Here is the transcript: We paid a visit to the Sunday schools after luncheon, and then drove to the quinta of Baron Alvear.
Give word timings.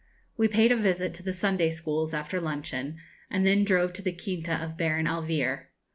We 0.35 0.47
paid 0.47 0.71
a 0.71 0.75
visit 0.75 1.13
to 1.13 1.21
the 1.21 1.31
Sunday 1.31 1.69
schools 1.69 2.11
after 2.11 2.41
luncheon, 2.41 2.97
and 3.29 3.45
then 3.45 3.63
drove 3.63 3.93
to 3.93 4.01
the 4.01 4.11
quinta 4.13 4.55
of 4.55 4.75
Baron 4.75 5.05
Alvear. 5.05 5.67